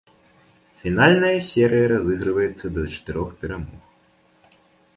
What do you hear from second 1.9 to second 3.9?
разыгрываецца да чатырох перамог.